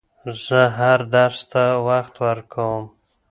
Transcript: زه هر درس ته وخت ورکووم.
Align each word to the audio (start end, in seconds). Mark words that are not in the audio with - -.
زه 0.45 0.61
هر 0.79 0.99
درس 1.15 1.39
ته 1.51 1.63
وخت 1.87 2.13
ورکووم. 2.25 2.85